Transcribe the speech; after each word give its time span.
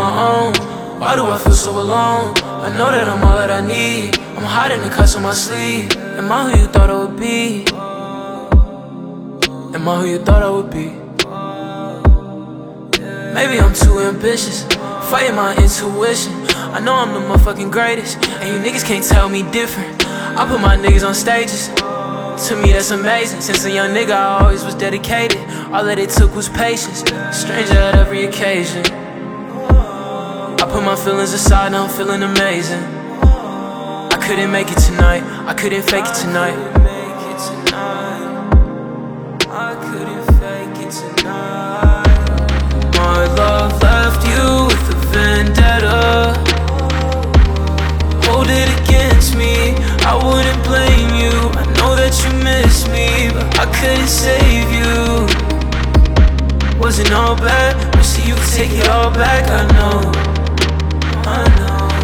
my 0.00 0.12
own. 0.32 0.54
Why 1.00 1.14
do 1.14 1.26
I 1.26 1.38
feel 1.38 1.52
so 1.52 1.72
alone? 1.72 2.34
I 2.66 2.68
know 2.76 2.90
that 2.90 3.08
I'm 3.08 3.22
all 3.24 3.36
that 3.36 3.50
I 3.50 3.60
need. 3.60 4.18
I'm 4.36 4.44
hiding 4.44 4.80
the 4.82 4.88
cuts 4.88 5.14
on 5.16 5.22
my 5.22 5.32
sleeve. 5.32 5.94
Am 6.18 6.30
I 6.32 6.50
who 6.50 6.60
you 6.60 6.66
thought 6.66 6.90
I 6.90 6.98
would 7.02 7.18
be? 7.18 7.66
Am 9.74 9.88
I 9.88 9.96
who 10.00 10.06
you 10.06 10.18
thought 10.26 10.42
I 10.42 10.50
would 10.50 10.70
be? 10.70 10.88
Maybe 13.34 13.60
I'm 13.60 13.74
too 13.74 14.00
ambitious, 14.00 14.64
fighting 15.10 15.36
my 15.36 15.54
intuition. 15.56 16.32
I 16.76 16.80
know 16.80 16.94
I'm 16.94 17.12
the 17.12 17.20
motherfucking 17.28 17.70
greatest, 17.70 18.16
and 18.40 18.46
you 18.48 18.58
niggas 18.64 18.84
can't 18.84 19.04
tell 19.04 19.28
me 19.28 19.42
different. 19.50 20.06
I 20.40 20.46
put 20.48 20.60
my 20.60 20.76
niggas 20.76 21.06
on 21.06 21.14
stages. 21.14 21.68
To 22.48 22.56
me, 22.56 22.72
that's 22.72 22.90
amazing. 22.90 23.40
Since 23.42 23.64
a 23.66 23.70
young 23.70 23.90
nigga, 23.90 24.12
I 24.12 24.44
always 24.44 24.64
was 24.64 24.74
dedicated. 24.74 25.40
All 25.72 25.84
that 25.84 25.98
it 25.98 26.10
took 26.10 26.34
was 26.34 26.48
patience. 26.48 27.00
Stranger 27.36 27.78
at 27.78 27.96
every 27.96 28.24
occasion. 28.24 29.09
I 30.62 30.68
put 30.70 30.82
my 30.84 30.94
feelings 30.94 31.32
aside, 31.32 31.72
now 31.72 31.84
I'm 31.84 31.90
feeling 31.90 32.22
amazing. 32.22 32.82
I 33.22 34.18
couldn't 34.20 34.52
make 34.52 34.70
it 34.70 34.76
tonight. 34.76 35.22
I 35.48 35.54
couldn't 35.54 35.84
fake 35.84 36.04
it 36.04 36.14
tonight. 36.14 36.54
My 42.94 43.24
love 43.40 43.80
left 43.82 44.22
you 44.28 44.66
with 44.68 44.94
a 44.94 44.98
vendetta. 45.12 46.36
Hold 48.28 48.48
it 48.50 48.68
against 48.82 49.34
me. 49.36 49.74
I 50.04 50.14
wouldn't 50.14 50.62
blame 50.64 51.10
you. 51.22 51.32
I 51.56 51.64
know 51.78 51.96
that 51.96 52.12
you 52.22 52.32
miss 52.44 52.86
me, 52.88 53.32
but 53.32 53.48
I 53.58 53.64
couldn't 53.80 54.08
save 54.08 54.68
you. 54.76 55.26
Wasn't 56.78 57.12
all 57.12 57.34
bad, 57.36 58.04
see 58.04 58.28
you 58.28 58.36
take 58.52 58.72
it 58.72 58.88
all 58.88 59.10
back. 59.10 59.48
I 59.48 59.64
know. 59.72 60.39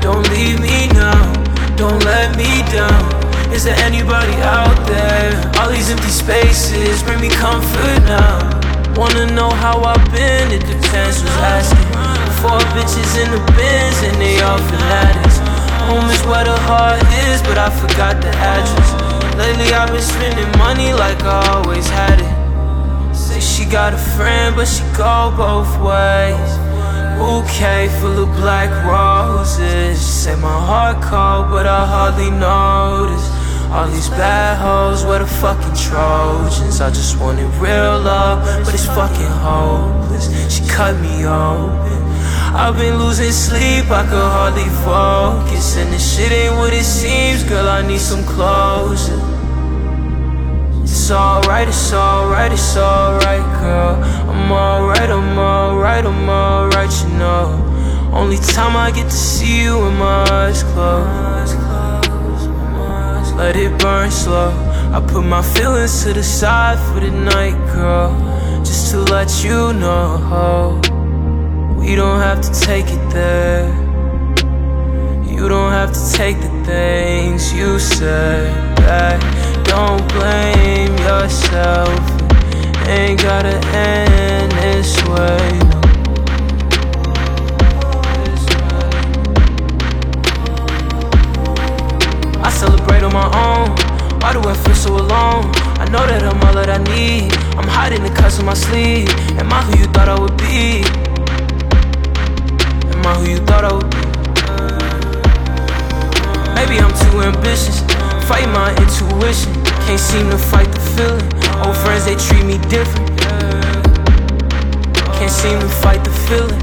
Don't 0.00 0.28
leave 0.30 0.60
me 0.60 0.88
now. 0.88 1.32
Don't 1.76 2.02
let 2.04 2.36
me 2.36 2.64
down. 2.72 3.04
Is 3.52 3.64
there 3.64 3.76
anybody 3.84 4.34
out 4.40 4.76
there? 4.86 5.52
All 5.58 5.68
these 5.68 5.90
empty 5.90 6.08
spaces 6.08 7.02
bring 7.02 7.20
me 7.20 7.28
comfort 7.28 8.00
now. 8.08 8.48
Wanna 8.96 9.26
know 9.32 9.50
how 9.50 9.82
I've 9.82 10.04
been? 10.10 10.52
It 10.52 10.64
depends 10.64 11.20
who's 11.20 11.36
asking. 11.44 11.90
Four 12.40 12.60
bitches 12.72 13.12
in 13.22 13.30
the 13.30 13.42
bins 13.52 13.98
and 14.02 14.16
they 14.20 14.40
all 14.40 14.58
fanatics. 14.58 15.38
Home 15.88 16.08
is 16.08 16.22
where 16.24 16.44
the 16.44 16.56
heart 16.68 17.02
is, 17.28 17.42
but 17.42 17.58
I 17.58 17.68
forgot 17.68 18.22
the 18.22 18.28
address. 18.28 18.90
Lately 19.36 19.72
I've 19.72 19.90
been 19.90 20.00
spending 20.00 20.50
money 20.58 20.92
like 20.92 21.22
I 21.22 21.40
always 21.54 21.88
had 21.88 22.20
it. 22.20 23.14
Say 23.14 23.40
she 23.40 23.64
got 23.64 23.92
a 23.92 23.98
friend, 23.98 24.56
but 24.56 24.66
she 24.66 24.82
go 24.96 25.32
both 25.36 25.72
ways. 25.80 26.69
Bouquet 27.20 27.88
full 28.00 28.22
of 28.24 28.30
black 28.40 28.70
roses. 28.82 30.00
Say 30.00 30.34
my 30.36 30.58
heart 30.68 31.02
cold, 31.02 31.50
but 31.52 31.66
I 31.66 31.84
hardly 31.84 32.30
notice. 32.30 33.26
All 33.70 33.86
these 33.88 34.08
bad 34.08 34.56
hoes 34.56 35.04
were 35.04 35.18
the 35.18 35.26
fucking 35.26 35.76
Trojans. 35.76 36.80
I 36.80 36.88
just 36.88 37.20
wanted 37.20 37.44
real 37.60 38.00
love, 38.00 38.64
but 38.64 38.72
it's 38.72 38.86
fucking 38.86 39.34
hopeless. 39.46 40.26
She 40.52 40.66
cut 40.66 40.98
me 41.00 41.26
open. 41.26 42.00
I've 42.56 42.76
been 42.76 42.96
losing 42.96 43.32
sleep, 43.32 43.90
I 43.90 44.02
could 44.10 44.30
hardly 44.36 44.70
focus. 44.82 45.76
And 45.76 45.92
this 45.92 46.16
shit 46.16 46.32
ain't 46.32 46.56
what 46.56 46.72
it 46.72 46.84
seems, 46.84 47.44
girl. 47.44 47.68
I 47.68 47.86
need 47.86 48.00
some 48.00 48.24
closure. 48.24 49.20
It's 50.82 51.10
alright, 51.10 51.68
it's 51.68 51.92
alright, 51.92 52.50
it's 52.50 52.76
alright, 52.76 53.44
girl. 53.60 53.94
I'm 54.30 54.50
alright, 54.50 55.10
I'm 55.10 55.38
alright, 55.38 56.04
I'm 56.04 56.28
alright, 56.28 56.59
you 56.88 57.08
know. 57.18 58.10
Only 58.12 58.38
time 58.38 58.74
I 58.74 58.90
get 58.90 59.04
to 59.04 59.16
see 59.16 59.64
you 59.64 59.78
when 59.78 59.96
my 59.98 60.24
eyes 60.30 60.62
close. 60.62 61.54
Let 63.36 63.56
it 63.56 63.78
burn 63.80 64.10
slow. 64.10 64.50
I 64.92 65.00
put 65.06 65.24
my 65.24 65.42
feelings 65.42 66.04
to 66.04 66.12
the 66.12 66.22
side 66.22 66.78
for 66.78 67.00
the 67.00 67.10
night, 67.10 67.56
girl. 67.72 68.10
Just 68.64 68.90
to 68.92 68.98
let 69.00 69.44
you 69.44 69.72
know. 69.74 70.80
We 71.78 71.96
don't 71.96 72.20
have 72.20 72.40
to 72.40 72.52
take 72.60 72.86
it 72.88 73.10
there. 73.10 73.68
You 75.26 75.48
don't 75.48 75.72
have 75.72 75.92
to 75.92 76.12
take 76.12 76.40
the 76.40 76.64
things 76.64 77.52
you 77.52 77.78
said 77.78 78.76
back. 78.76 79.20
Don't 79.64 80.06
blame 80.12 80.96
yourself. 80.98 82.00
Ain't 82.88 83.22
gotta 83.22 83.56
end 83.76 84.52
this 84.52 85.02
way. 85.04 85.59
On 93.10 93.14
my 93.14 93.28
own. 93.44 93.70
Why 94.20 94.32
do 94.32 94.40
I 94.48 94.54
feel 94.54 94.74
so 94.74 94.96
alone? 94.96 95.50
I 95.78 95.86
know 95.90 96.06
that 96.06 96.22
I'm 96.22 96.40
all 96.42 96.54
that 96.54 96.70
I 96.70 96.78
need. 96.94 97.32
I'm 97.58 97.66
hiding 97.66 98.02
the 98.02 98.10
cuts 98.10 98.38
on 98.38 98.46
my 98.46 98.54
sleeve. 98.54 99.08
Am 99.38 99.52
I 99.52 99.62
who 99.62 99.78
you 99.78 99.86
thought 99.86 100.08
I 100.08 100.18
would 100.18 100.36
be? 100.36 100.84
Am 102.94 103.06
I 103.06 103.14
who 103.18 103.30
you 103.30 103.38
thought 103.46 103.64
I 103.64 103.72
would 103.72 103.90
be? 103.90 104.04
Maybe 106.54 106.78
I'm 106.78 106.92
too 107.02 107.22
ambitious, 107.22 107.80
fight 108.28 108.48
my 108.50 108.70
intuition. 108.76 109.52
Can't 109.86 109.98
seem 109.98 110.30
to 110.30 110.38
fight 110.38 110.70
the 110.70 110.80
feeling. 110.94 111.26
Old 111.64 111.76
friends, 111.76 112.04
they 112.04 112.16
treat 112.16 112.44
me 112.44 112.58
different. 112.68 113.10
Can't 115.16 115.30
seem 115.30 115.58
to 115.58 115.68
fight 115.82 116.04
the 116.04 116.14
feeling. 116.28 116.60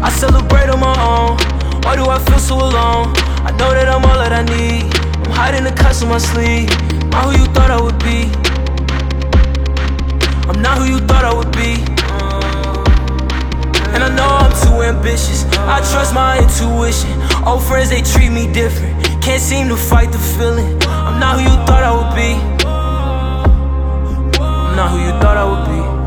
I 0.00 0.10
celebrate 0.10 0.70
on 0.70 0.80
my 0.80 0.94
own. 0.96 1.57
Why 1.84 1.96
do 1.96 2.04
I 2.08 2.18
feel 2.18 2.38
so 2.38 2.56
alone? 2.56 3.12
I 3.46 3.50
know 3.58 3.70
that 3.72 3.88
I'm 3.88 4.04
all 4.04 4.18
that 4.18 4.32
I 4.32 4.42
need. 4.42 4.92
I'm 5.26 5.32
hiding 5.32 5.64
the 5.64 5.72
cuts 5.72 6.02
on 6.02 6.08
my 6.08 6.18
sleeve. 6.18 6.68
Not 7.10 7.24
who 7.26 7.32
you 7.40 7.46
thought 7.52 7.70
I 7.70 7.80
would 7.80 7.98
be. 7.98 8.30
I'm 10.48 10.60
not 10.62 10.78
who 10.78 10.84
you 10.84 11.00
thought 11.06 11.24
I 11.24 11.32
would 11.34 11.52
be. 11.52 11.80
And 13.94 14.04
I 14.04 14.10
know 14.14 14.28
I'm 14.28 14.52
too 14.62 14.82
ambitious. 14.82 15.44
I 15.66 15.80
trust 15.90 16.14
my 16.14 16.38
intuition. 16.38 17.10
Old 17.46 17.62
friends, 17.64 17.90
they 17.90 18.02
treat 18.02 18.30
me 18.30 18.52
different. 18.52 18.94
Can't 19.22 19.42
seem 19.42 19.68
to 19.68 19.76
fight 19.76 20.12
the 20.12 20.18
feeling. 20.18 20.80
I'm 20.86 21.18
not 21.18 21.36
who 21.36 21.42
you 21.42 21.56
thought 21.66 21.82
I 21.82 21.92
would 21.98 22.14
be. 22.14 22.30
I'm 24.40 24.76
not 24.76 24.90
who 24.90 24.98
you 24.98 25.12
thought 25.20 25.36
I 25.36 25.44
would 25.44 25.66
be. 25.68 25.97